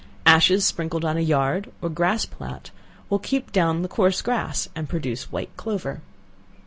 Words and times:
Ashes 0.25 0.65
sprinkled 0.65 1.05
on 1.05 1.15
a 1.15 1.19
yard, 1.19 1.71
or 1.79 1.87
grass 1.87 2.25
plat, 2.25 2.71
will 3.07 3.19
keep 3.19 3.51
down 3.51 3.83
the 3.83 3.87
coarse 3.87 4.23
grass, 4.23 4.67
and 4.75 4.89
produce 4.89 5.31
white 5.31 5.55
clover. 5.57 6.01